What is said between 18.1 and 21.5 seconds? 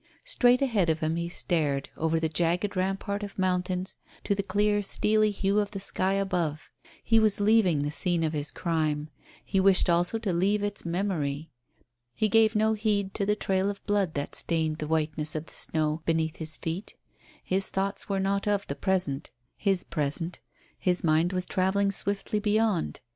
not of the present his present; his mind was